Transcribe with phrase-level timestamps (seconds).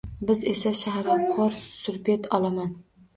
[0.27, 2.73] Biz esa, sharobxo’r, surbet olomon